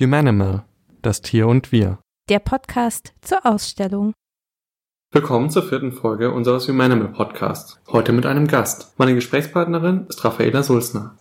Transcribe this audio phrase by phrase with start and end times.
[0.00, 0.62] Humanimal,
[1.02, 1.98] das Tier und wir.
[2.28, 4.12] Der Podcast zur Ausstellung.
[5.10, 7.80] Willkommen zur vierten Folge unseres Humanimal Podcasts.
[7.88, 8.94] Heute mit einem Gast.
[8.96, 11.16] Meine Gesprächspartnerin ist Raffaela Sulzner.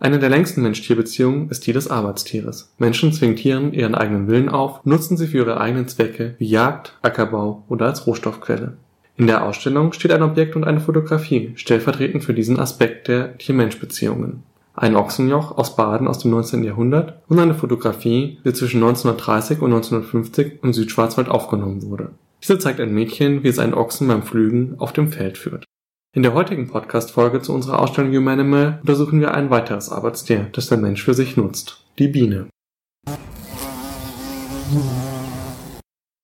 [0.00, 2.74] Eine der längsten Mensch-Tier-Beziehungen ist die des Arbeitstieres.
[2.76, 6.98] Menschen zwingen Tieren ihren eigenen Willen auf, nutzen sie für ihre eigenen Zwecke wie Jagd,
[7.00, 8.76] Ackerbau oder als Rohstoffquelle.
[9.16, 14.42] In der Ausstellung steht ein Objekt und eine Fotografie, stellvertretend für diesen Aspekt der Tier-Mensch-Beziehungen
[14.74, 16.64] ein Ochsenjoch aus Baden aus dem 19.
[16.64, 22.10] Jahrhundert und eine Fotografie, die zwischen 1930 und 1950 im Südschwarzwald aufgenommen wurde.
[22.42, 25.64] Diese zeigt ein Mädchen, wie es einen Ochsen beim Pflügen auf dem Feld führt.
[26.12, 30.78] In der heutigen Podcast-Folge zu unserer Ausstellung Humanimal untersuchen wir ein weiteres Arbeitstier, das der
[30.78, 31.84] Mensch für sich nutzt.
[31.98, 32.46] Die Biene.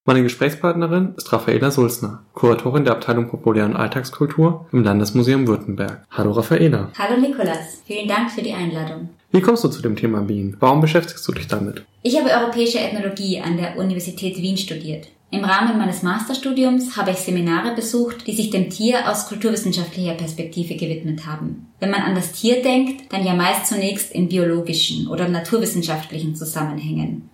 [0.09, 6.06] Meine Gesprächspartnerin ist Raffaela Sulzner, Kuratorin der Abteilung Populär- und Alltagskultur im Landesmuseum Württemberg.
[6.12, 6.92] Hallo Raffaela.
[6.96, 9.09] Hallo Nikolas, vielen Dank für die Einladung.
[9.32, 10.56] Wie kommst du zu dem Thema Bienen?
[10.60, 11.84] Warum beschäftigst du dich damit?
[12.05, 15.09] Ich habe europäische Ethnologie an der Universität Wien studiert.
[15.32, 20.77] Im Rahmen meines Masterstudiums habe ich Seminare besucht, die sich dem Tier aus kulturwissenschaftlicher Perspektive
[20.77, 21.66] gewidmet haben.
[21.80, 27.29] Wenn man an das Tier denkt, dann ja meist zunächst in biologischen oder naturwissenschaftlichen Zusammenhängen.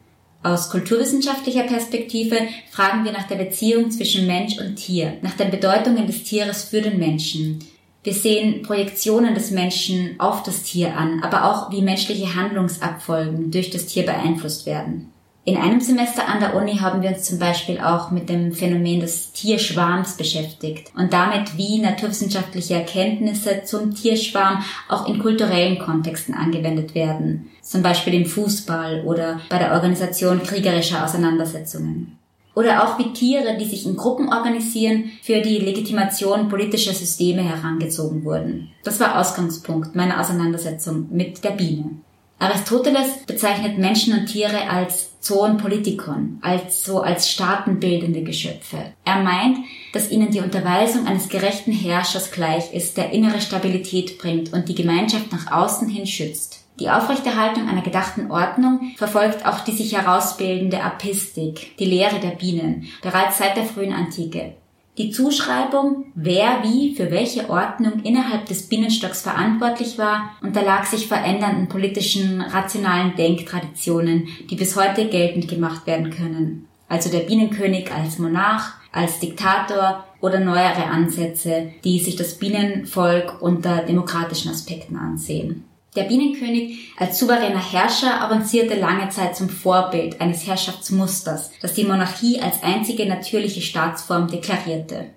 [0.45, 2.37] Aus kulturwissenschaftlicher Perspektive
[2.71, 6.83] fragen wir nach der Beziehung zwischen Mensch und Tier, nach den Bedeutungen des Tieres für
[6.83, 7.61] den Menschen.
[8.03, 13.71] Wir sehen Projektionen des Menschen auf das Tier an, aber auch wie menschliche Handlungsabfolgen durch
[13.71, 15.13] das Tier beeinflusst werden.
[15.45, 19.01] In einem Semester an der Uni haben wir uns zum Beispiel auch mit dem Phänomen
[19.01, 26.95] des Tierschwarms beschäftigt und damit, wie naturwissenschaftliche Erkenntnisse zum Tierschwarm auch in kulturellen Kontexten angewendet
[26.95, 32.19] werden, zum Beispiel im Fußball oder bei der Organisation kriegerischer Auseinandersetzungen.
[32.55, 38.25] Oder auch wie Tiere, die sich in Gruppen organisieren, für die Legitimation politischer Systeme herangezogen
[38.25, 38.71] wurden.
[38.85, 41.97] Das war Ausgangspunkt meiner Auseinandersetzung mit der Biene.
[42.43, 48.95] Aristoteles bezeichnet Menschen und Tiere als Zoon Politikon, also als staatenbildende Geschöpfe.
[49.05, 49.59] Er meint,
[49.93, 54.75] dass ihnen die Unterweisung eines gerechten Herrschers gleich ist, der innere Stabilität bringt und die
[54.75, 56.65] Gemeinschaft nach außen hin schützt.
[56.81, 62.89] Die Aufrechterhaltung einer gedachten Ordnung verfolgt auch die sich herausbildende Apistik, die Lehre der Bienen,
[63.03, 64.55] bereits seit der frühen Antike.
[64.99, 71.69] Die Zuschreibung, wer wie für welche Ordnung innerhalb des Bienenstocks verantwortlich war, unterlag sich verändernden
[71.69, 76.69] politischen, rationalen Denktraditionen, die bis heute geltend gemacht werden können.
[76.91, 83.79] Also der Bienenkönig als Monarch, als Diktator oder neuere Ansätze, die sich das Bienenvolk unter
[83.79, 85.65] demokratischen Aspekten ansehen.
[85.95, 92.41] Der Bienenkönig als souveräner Herrscher avancierte lange Zeit zum Vorbild eines Herrschaftsmusters, das die Monarchie
[92.41, 95.11] als einzige natürliche Staatsform deklarierte.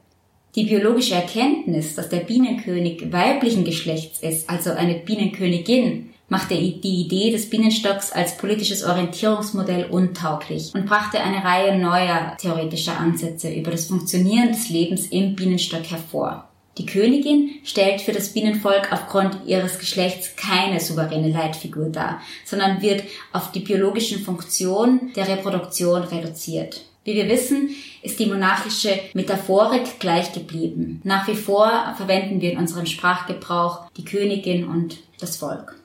[0.55, 7.31] Die biologische Erkenntnis, dass der Bienenkönig weiblichen Geschlechts ist, also eine Bienenkönigin, machte die Idee
[7.31, 13.85] des Bienenstocks als politisches Orientierungsmodell untauglich und brachte eine Reihe neuer theoretischer Ansätze über das
[13.85, 16.49] Funktionieren des Lebens im Bienenstock hervor.
[16.77, 23.03] Die Königin stellt für das Bienenvolk aufgrund ihres Geschlechts keine souveräne Leitfigur dar, sondern wird
[23.31, 26.81] auf die biologischen Funktionen der Reproduktion reduziert.
[27.05, 27.69] Wie wir wissen,
[28.01, 31.01] ist die monarchische Metaphorik gleich geblieben.
[31.03, 35.75] Nach wie vor verwenden wir in unserem Sprachgebrauch die Königin und das Volk.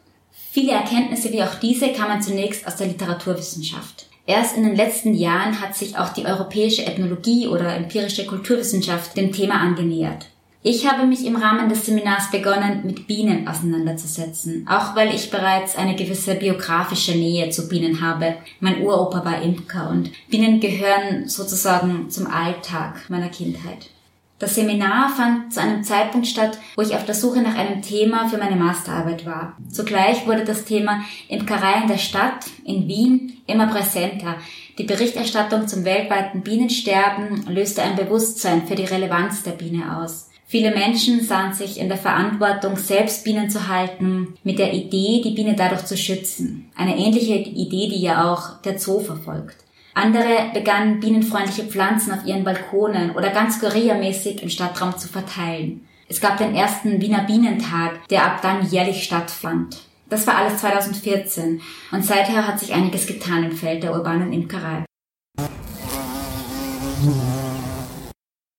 [0.50, 4.06] Viele Erkenntnisse wie auch diese kann man zunächst aus der Literaturwissenschaft.
[4.26, 9.32] Erst in den letzten Jahren hat sich auch die europäische Ethnologie oder empirische Kulturwissenschaft dem
[9.32, 10.26] Thema angenähert.
[10.62, 15.74] Ich habe mich im Rahmen des Seminars begonnen, mit Bienen auseinanderzusetzen, auch weil ich bereits
[15.74, 18.34] eine gewisse biografische Nähe zu Bienen habe.
[18.60, 23.88] Mein Uropa war Imker und Bienen gehören sozusagen zum Alltag meiner Kindheit.
[24.38, 28.28] Das Seminar fand zu einem Zeitpunkt statt, wo ich auf der Suche nach einem Thema
[28.28, 29.56] für meine Masterarbeit war.
[29.70, 34.36] Zugleich wurde das Thema Imkerei in der Stadt, in Wien, immer präsenter.
[34.76, 40.29] Die Berichterstattung zum weltweiten Bienensterben löste ein Bewusstsein für die Relevanz der Biene aus.
[40.50, 45.30] Viele Menschen sahen sich in der Verantwortung, selbst Bienen zu halten, mit der Idee, die
[45.30, 46.68] Biene dadurch zu schützen.
[46.74, 49.58] Eine ähnliche Idee, die ja auch der Zoo verfolgt.
[49.94, 55.86] Andere begannen bienenfreundliche Pflanzen auf ihren Balkonen oder ganz guerillamäßig im Stadtraum zu verteilen.
[56.08, 59.82] Es gab den ersten Wiener Bienentag, der ab dann jährlich stattfand.
[60.08, 61.60] Das war alles 2014
[61.92, 64.84] und seither hat sich einiges getan im Feld der urbanen Imkerei.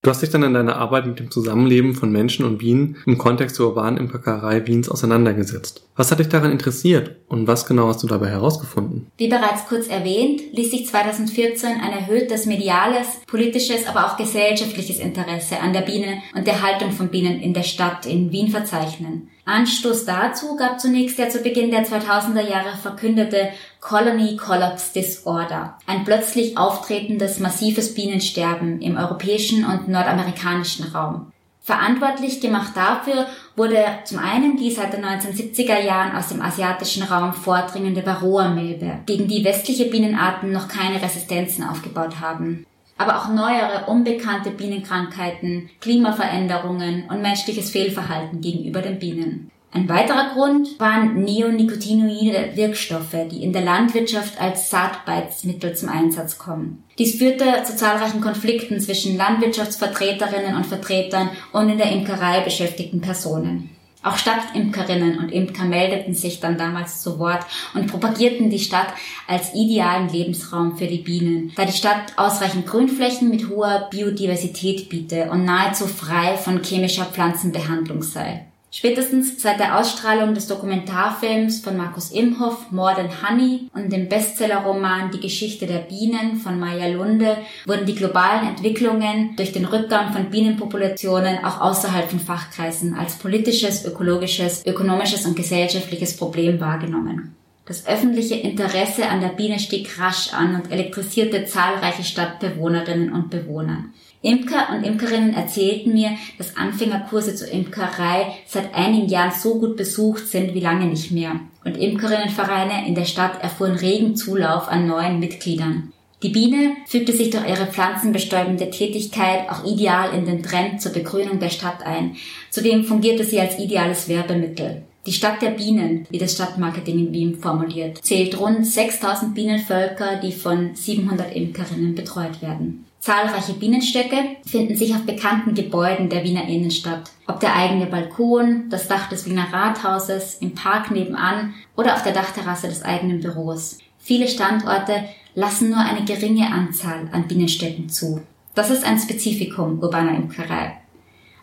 [0.04, 3.20] Du hast dich dann in deiner Arbeit mit dem Zusammenleben von Menschen und Bienen im
[3.20, 5.86] Kontext der urbanen Imkerei Wiens auseinandergesetzt.
[5.96, 9.12] Was hat dich daran interessiert und was genau hast du dabei herausgefunden?
[9.18, 15.60] Wie bereits kurz erwähnt, ließ sich 2014 ein erhöhtes mediales, politisches, aber auch gesellschaftliches Interesse
[15.60, 19.30] an der Biene und der Haltung von Bienen in der Stadt in Wien verzeichnen.
[19.52, 23.50] Anstoß dazu gab zunächst der zu Beginn der 2000er Jahre verkündete
[23.82, 31.32] Colony Collapse Disorder, ein plötzlich auftretendes massives Bienensterben im europäischen und nordamerikanischen Raum.
[31.64, 37.34] Verantwortlich gemacht dafür wurde zum einen die seit den 1970er Jahren aus dem asiatischen Raum
[37.34, 42.66] vordringende Varroa-Milbe, gegen die westliche Bienenarten noch keine Resistenzen aufgebaut haben
[43.02, 49.52] aber auch neuere, unbekannte Bienenkrankheiten, Klimaveränderungen und menschliches Fehlverhalten gegenüber den Bienen.
[49.74, 56.84] Ein weiterer Grund waren neonicotinoide Wirkstoffe, die in der Landwirtschaft als Saatbeizmittel zum Einsatz kommen.
[56.98, 63.70] Dies führte zu zahlreichen Konflikten zwischen Landwirtschaftsvertreterinnen und Vertretern und in der Imkerei beschäftigten Personen.
[64.04, 67.46] Auch Stadtimkerinnen und Imker meldeten sich dann damals zu Wort
[67.76, 68.88] und propagierten die Stadt
[69.28, 75.30] als idealen Lebensraum für die Bienen, da die Stadt ausreichend Grünflächen mit hoher Biodiversität biete
[75.30, 78.48] und nahezu frei von chemischer Pflanzenbehandlung sei.
[78.74, 85.12] Spätestens seit der Ausstrahlung des Dokumentarfilms von Markus Imhoff More Than Honey und dem Bestsellerroman
[85.12, 87.36] Die Geschichte der Bienen von Maya Lunde
[87.66, 93.84] wurden die globalen Entwicklungen durch den Rückgang von Bienenpopulationen auch außerhalb von Fachkreisen als politisches,
[93.84, 97.36] ökologisches, ökonomisches und gesellschaftliches Problem wahrgenommen.
[97.66, 103.84] Das öffentliche Interesse an der Biene stieg rasch an und elektrisierte zahlreiche Stadtbewohnerinnen und Bewohner.
[104.24, 110.28] Imker und Imkerinnen erzählten mir, dass Anfängerkurse zur Imkerei seit einigen Jahren so gut besucht
[110.28, 111.40] sind wie lange nicht mehr.
[111.66, 115.92] Und Imkerinnenvereine in der Stadt erfuhren regen Zulauf an neuen Mitgliedern.
[116.22, 121.40] Die Biene fügte sich durch ihre pflanzenbestäubende Tätigkeit auch ideal in den Trend zur Begrünung
[121.40, 122.16] der Stadt ein.
[122.52, 124.84] Zudem fungierte sie als ideales Werbemittel.
[125.08, 130.32] Die Stadt der Bienen, wie das Stadtmarketing in Wien formuliert, zählt rund 6000 Bienenvölker, die
[130.32, 132.86] von 700 Imkerinnen betreut werden.
[133.02, 137.10] Zahlreiche Bienenstöcke finden sich auf bekannten Gebäuden der Wiener Innenstadt.
[137.26, 142.14] Ob der eigene Balkon, das Dach des Wiener Rathauses, im Park nebenan oder auf der
[142.14, 143.80] Dachterrasse des eigenen Büros.
[143.98, 148.22] Viele Standorte lassen nur eine geringe Anzahl an Bienenstöcken zu.
[148.54, 150.78] Das ist ein Spezifikum urbaner Imkerei.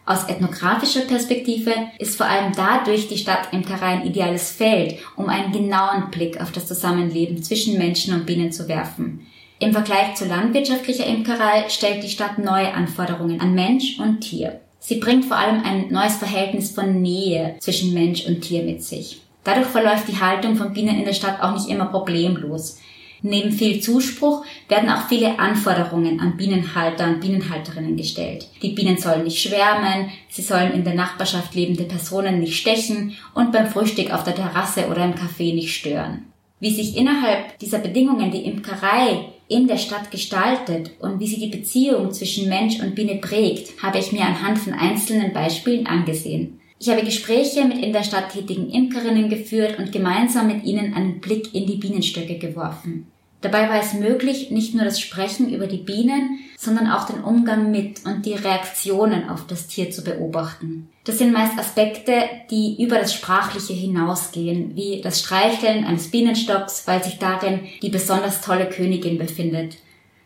[0.06, 6.12] Aus ethnografischer Perspektive ist vor allem dadurch die Stadtimkerei ein ideales Feld, um einen genauen
[6.12, 9.26] Blick auf das Zusammenleben zwischen Menschen und Bienen zu werfen.
[9.60, 14.60] Im Vergleich zu landwirtschaftlicher Imkerei stellt die Stadt neue Anforderungen an Mensch und Tier.
[14.78, 19.20] Sie bringt vor allem ein neues Verhältnis von Nähe zwischen Mensch und Tier mit sich.
[19.42, 22.78] Dadurch verläuft die Haltung von Bienen in der Stadt auch nicht immer problemlos.
[23.20, 28.46] Neben viel Zuspruch werden auch viele Anforderungen an Bienenhalter und Bienenhalterinnen gestellt.
[28.62, 33.50] Die Bienen sollen nicht schwärmen, sie sollen in der Nachbarschaft lebende Personen nicht stechen und
[33.50, 36.26] beim Frühstück auf der Terrasse oder im Café nicht stören.
[36.60, 41.56] Wie sich innerhalb dieser Bedingungen die Imkerei in der Stadt gestaltet und wie sie die
[41.56, 46.60] Beziehung zwischen Mensch und Biene prägt, habe ich mir anhand von einzelnen Beispielen angesehen.
[46.78, 51.20] Ich habe Gespräche mit in der Stadt tätigen Imkerinnen geführt und gemeinsam mit ihnen einen
[51.20, 53.06] Blick in die Bienenstöcke geworfen.
[53.40, 57.70] Dabei war es möglich, nicht nur das Sprechen über die Bienen, sondern auch den Umgang
[57.70, 60.88] mit und die Reaktionen auf das Tier zu beobachten.
[61.04, 67.02] Das sind meist Aspekte, die über das Sprachliche hinausgehen, wie das Streicheln eines Bienenstocks, weil
[67.04, 69.76] sich darin die besonders tolle Königin befindet,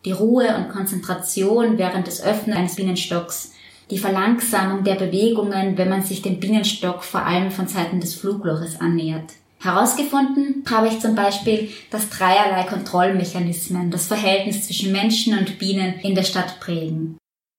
[0.07, 3.53] die Ruhe und Konzentration während des Öffnens eines Bienenstocks,
[3.91, 8.81] die Verlangsamung der Bewegungen, wenn man sich dem Bienenstock vor allem von Seiten des Flugloches
[8.81, 9.33] annähert.
[9.63, 16.17] Herausgefunden habe ich zum Beispiel, dass dreierlei Kontrollmechanismen das Verhältnis zwischen Menschen und Bienen in
[16.17, 17.17] der Stadt prägen.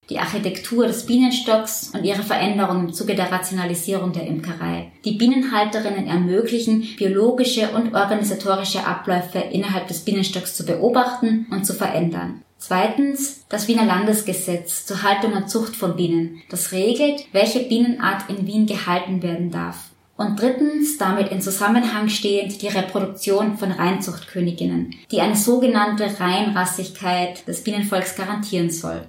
[0.09, 4.91] Die Architektur des Bienenstocks und ihre Veränderung im Zuge der Rationalisierung der Imkerei.
[5.05, 12.41] Die Bienenhalterinnen ermöglichen, biologische und organisatorische Abläufe innerhalb des Bienenstocks zu beobachten und zu verändern.
[12.57, 18.45] Zweitens das Wiener Landesgesetz zur Haltung und Zucht von Bienen, das regelt, welche Bienenart in
[18.45, 19.92] Wien gehalten werden darf.
[20.23, 27.61] Und drittens, damit in Zusammenhang stehend, die Reproduktion von Reinzuchtköniginnen, die eine sogenannte Reinrassigkeit des
[27.61, 29.01] Bienenvolks garantieren soll.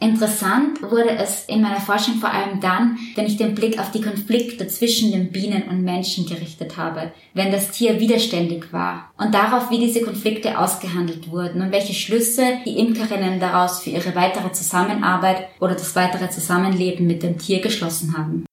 [0.00, 4.00] Interessant wurde es in meiner Forschung vor allem dann, wenn ich den Blick auf die
[4.00, 9.70] Konflikte zwischen den Bienen und Menschen gerichtet habe, wenn das Tier widerständig war und darauf,
[9.70, 15.48] wie diese Konflikte ausgehandelt wurden und welche Schlüsse die Imkerinnen daraus für ihre weitere Zusammenarbeit
[15.60, 18.46] oder das weitere Zusammenleben mit dem Tier geschlossen haben.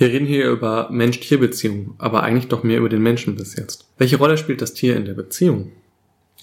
[0.00, 3.86] Wir reden hier über Mensch-Tier-Beziehungen, aber eigentlich doch mehr über den Menschen bis jetzt.
[3.98, 5.72] Welche Rolle spielt das Tier in der Beziehung?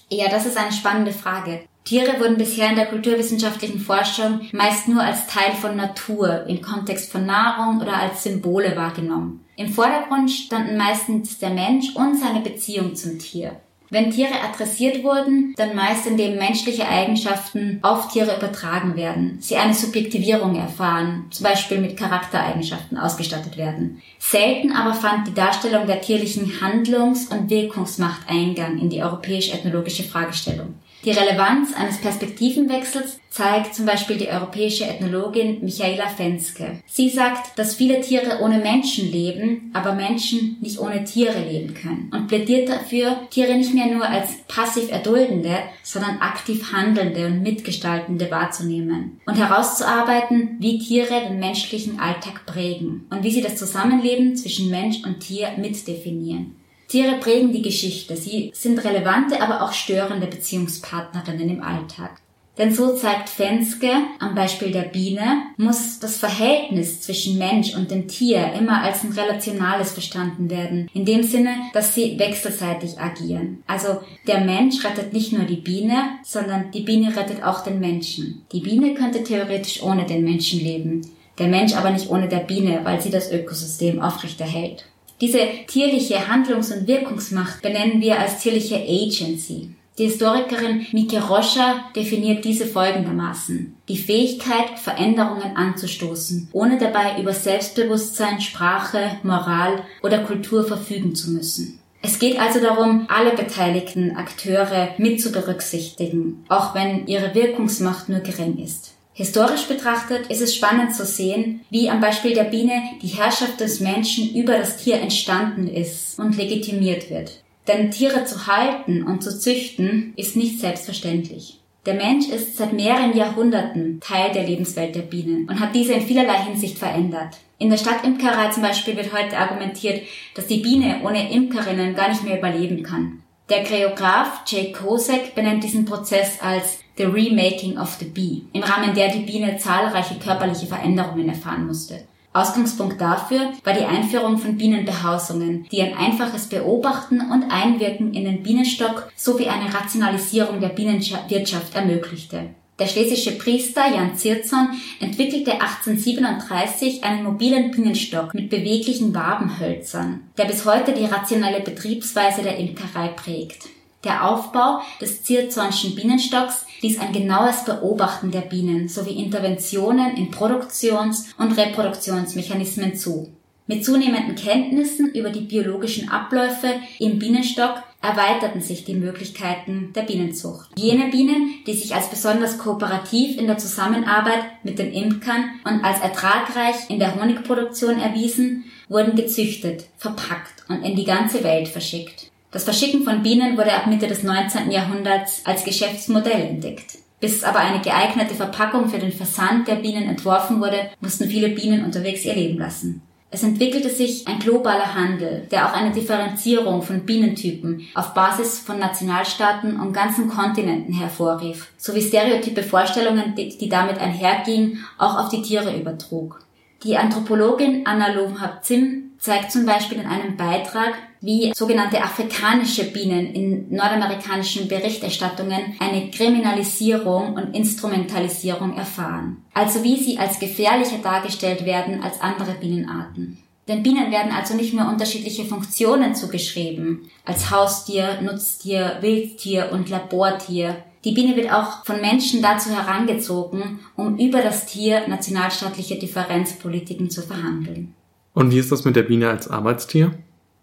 [0.08, 1.62] Ja, das ist eine spannende Frage.
[1.82, 7.10] Tiere wurden bisher in der kulturwissenschaftlichen Forschung meist nur als Teil von Natur, im Kontext
[7.10, 9.44] von Nahrung oder als Symbole wahrgenommen.
[9.56, 13.56] Im Vordergrund standen meistens der Mensch und seine Beziehung zum Tier.
[13.90, 19.72] Wenn Tiere adressiert wurden, dann meist indem menschliche Eigenschaften auf Tiere übertragen werden, sie eine
[19.72, 24.02] Subjektivierung erfahren, zum Beispiel mit Charaktereigenschaften ausgestattet werden.
[24.18, 30.74] Selten aber fand die Darstellung der tierlichen Handlungs- und Wirkungsmacht Eingang in die europäisch-ethnologische Fragestellung.
[31.04, 36.80] Die Relevanz eines Perspektivenwechsels zeigt zum Beispiel die europäische Ethnologin Michaela Fenske.
[36.86, 42.10] Sie sagt, dass viele Tiere ohne Menschen leben, aber Menschen nicht ohne Tiere leben können
[42.12, 48.28] und plädiert dafür, Tiere nicht mehr nur als passiv erduldende, sondern aktiv handelnde und mitgestaltende
[48.32, 54.68] wahrzunehmen und herauszuarbeiten, wie Tiere den menschlichen Alltag prägen und wie sie das Zusammenleben zwischen
[54.68, 56.56] Mensch und Tier mitdefinieren.
[56.88, 58.16] Tiere prägen die Geschichte.
[58.16, 62.12] Sie sind relevante, aber auch störende Beziehungspartnerinnen im Alltag.
[62.56, 68.08] Denn so zeigt Fenske am Beispiel der Biene, muss das Verhältnis zwischen Mensch und dem
[68.08, 70.90] Tier immer als ein relationales verstanden werden.
[70.92, 73.62] In dem Sinne, dass sie wechselseitig agieren.
[73.68, 78.44] Also der Mensch rettet nicht nur die Biene, sondern die Biene rettet auch den Menschen.
[78.50, 81.02] Die Biene könnte theoretisch ohne den Menschen leben.
[81.38, 84.86] Der Mensch aber nicht ohne der Biene, weil sie das Ökosystem aufrechterhält.
[85.20, 89.74] Diese tierliche Handlungs- und Wirkungsmacht benennen wir als tierliche Agency.
[89.98, 93.74] Die Historikerin Mike Roscher definiert diese folgendermaßen.
[93.88, 101.80] Die Fähigkeit, Veränderungen anzustoßen, ohne dabei über Selbstbewusstsein, Sprache, Moral oder Kultur verfügen zu müssen.
[102.00, 108.20] Es geht also darum, alle beteiligten Akteure mit zu berücksichtigen, auch wenn ihre Wirkungsmacht nur
[108.20, 108.94] gering ist.
[109.18, 113.80] Historisch betrachtet ist es spannend zu sehen, wie am Beispiel der Biene die Herrschaft des
[113.80, 117.42] Menschen über das Tier entstanden ist und legitimiert wird.
[117.66, 121.58] Denn Tiere zu halten und zu züchten ist nicht selbstverständlich.
[121.84, 126.06] Der Mensch ist seit mehreren Jahrhunderten Teil der Lebenswelt der Bienen und hat diese in
[126.06, 127.38] vielerlei Hinsicht verändert.
[127.58, 130.00] In der Stadtimkerei zum Beispiel wird heute argumentiert,
[130.36, 133.24] dass die Biene ohne Imkerinnen gar nicht mehr überleben kann.
[133.48, 138.92] Der Choreograf Jay Kosek benennt diesen Prozess als The Remaking of the Bee, im Rahmen
[138.92, 142.00] der die Biene zahlreiche körperliche Veränderungen erfahren musste.
[142.32, 148.42] Ausgangspunkt dafür war die Einführung von Bienenbehausungen, die ein einfaches Beobachten und Einwirken in den
[148.42, 152.50] Bienenstock sowie eine Rationalisierung der Bienenwirtschaft ermöglichte.
[152.80, 154.68] Der schlesische Priester Jan Zirzon
[155.00, 162.56] entwickelte 1837 einen mobilen Bienenstock mit beweglichen Wabenhölzern, der bis heute die rationelle Betriebsweise der
[162.58, 163.68] Imkerei prägt.
[164.04, 171.34] Der Aufbau des Zirzonschen Bienenstocks ließ ein genaues Beobachten der Bienen sowie Interventionen in Produktions-
[171.36, 173.32] und Reproduktionsmechanismen zu.
[173.66, 180.70] Mit zunehmenden Kenntnissen über die biologischen Abläufe im Bienenstock erweiterten sich die Möglichkeiten der Bienenzucht.
[180.78, 186.00] Jene Bienen, die sich als besonders kooperativ in der Zusammenarbeit mit den Imkern und als
[186.00, 192.27] ertragreich in der Honigproduktion erwiesen, wurden gezüchtet, verpackt und in die ganze Welt verschickt.
[192.50, 194.70] Das Verschicken von Bienen wurde ab Mitte des 19.
[194.70, 196.98] Jahrhunderts als Geschäftsmodell entdeckt.
[197.20, 201.84] Bis aber eine geeignete Verpackung für den Versand der Bienen entworfen wurde, mussten viele Bienen
[201.84, 203.02] unterwegs ihr Leben lassen.
[203.30, 208.78] Es entwickelte sich ein globaler Handel, der auch eine Differenzierung von Bienentypen auf Basis von
[208.78, 215.78] Nationalstaaten und ganzen Kontinenten hervorrief, sowie stereotype Vorstellungen, die damit einhergingen, auch auf die Tiere
[215.78, 216.40] übertrug.
[216.84, 223.74] Die Anthropologin Anna Lovenhab-Zim zeigt zum Beispiel in einem Beitrag, wie sogenannte afrikanische Bienen in
[223.74, 229.44] nordamerikanischen Berichterstattungen eine Kriminalisierung und Instrumentalisierung erfahren.
[229.52, 233.38] Also wie sie als gefährlicher dargestellt werden als andere Bienenarten.
[233.66, 240.84] Den Bienen werden also nicht nur unterschiedliche Funktionen zugeschrieben, als Haustier, Nutztier, Wildtier und Labortier.
[241.04, 247.20] Die Biene wird auch von Menschen dazu herangezogen, um über das Tier nationalstaatliche Differenzpolitiken zu
[247.20, 247.94] verhandeln.
[248.34, 250.14] Und wie ist das mit der Biene als Arbeitstier?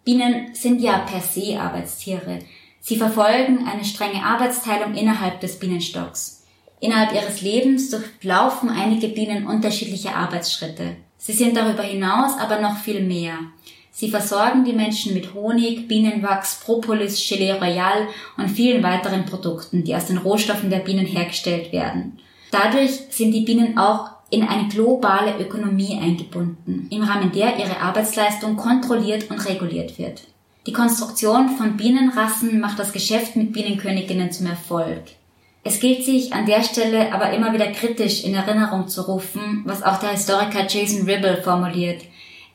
[0.03, 2.39] Bienen sind ja per se Arbeitstiere.
[2.79, 6.43] Sie verfolgen eine strenge Arbeitsteilung innerhalb des Bienenstocks.
[6.79, 10.98] Innerhalb ihres Lebens durchlaufen einige Bienen unterschiedliche Arbeitsschritte.
[11.17, 13.39] Sie sind darüber hinaus aber noch viel mehr.
[13.91, 19.95] Sie versorgen die Menschen mit Honig, Bienenwachs, Propolis, Gelee Royal und vielen weiteren Produkten, die
[19.95, 22.19] aus den Rohstoffen der Bienen hergestellt werden.
[22.51, 28.55] Dadurch sind die Bienen auch in eine globale Ökonomie eingebunden, im Rahmen der ihre Arbeitsleistung
[28.58, 30.24] kontrolliert und reguliert wird.
[30.67, 35.03] Die Konstruktion von Bienenrassen macht das Geschäft mit Bienenköniginnen zum Erfolg.
[35.63, 39.84] Es gilt sich an der Stelle aber immer wieder kritisch in Erinnerung zu rufen, was
[39.84, 42.03] auch der Historiker Jason Ribble formuliert.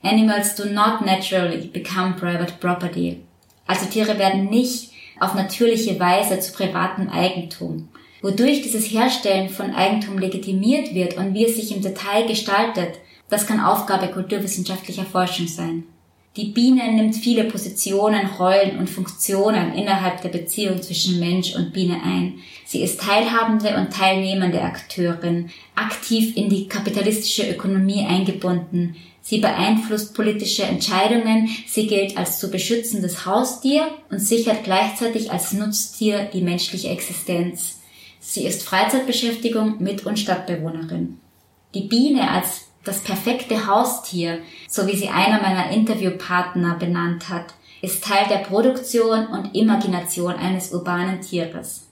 [0.03, 3.21] Animals do not naturally become private property.
[3.67, 7.89] Also Tiere werden nicht auf natürliche Weise zu privatem Eigentum.
[8.23, 12.99] Wodurch dieses Herstellen von Eigentum legitimiert wird und wie es sich im Detail gestaltet,
[13.31, 15.85] das kann Aufgabe kulturwissenschaftlicher Forschung sein.
[16.37, 22.00] Die Biene nimmt viele Positionen, Rollen und Funktionen innerhalb der Beziehung zwischen Mensch und Biene
[22.05, 22.35] ein.
[22.65, 28.95] Sie ist teilhabende und teilnehmende Akteurin, aktiv in die kapitalistische Ökonomie eingebunden.
[29.23, 36.31] Sie beeinflusst politische Entscheidungen, sie gilt als zu beschützendes Haustier und sichert gleichzeitig als Nutztier
[36.33, 37.80] die menschliche Existenz.
[38.21, 41.19] Sie ist Freizeitbeschäftigung mit und Stadtbewohnerin.
[41.75, 48.05] Die Biene als das perfekte Haustier, so wie sie einer meiner Interviewpartner benannt hat, ist
[48.05, 51.87] Teil der Produktion und Imagination eines urbanen Tieres.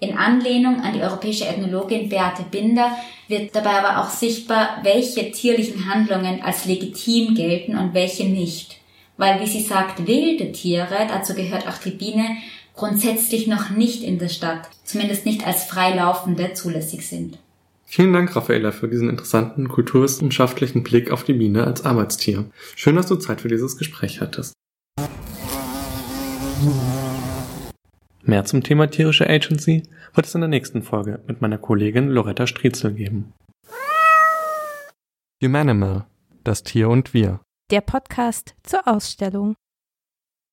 [0.00, 2.96] In Anlehnung an die europäische Ethnologin Beate Binder
[3.28, 8.78] wird dabei aber auch sichtbar, welche tierlichen Handlungen als legitim gelten und welche nicht.
[9.16, 12.36] Weil, wie sie sagt, wilde Tiere, dazu gehört auch die Biene,
[12.76, 17.38] grundsätzlich noch nicht in der Stadt, zumindest nicht als freilaufende, zulässig sind.
[17.86, 22.50] Vielen Dank, Raffaella, für diesen interessanten kulturwissenschaftlichen Blick auf die Biene als Arbeitstier.
[22.74, 24.52] Schön, dass du Zeit für dieses Gespräch hattest.
[28.22, 32.46] Mehr zum Thema tierische Agency wird es in der nächsten Folge mit meiner Kollegin Loretta
[32.46, 33.32] Striezel geben.
[35.42, 36.06] Humanimal,
[36.42, 37.40] das Tier und wir.
[37.70, 39.54] Der Podcast zur Ausstellung.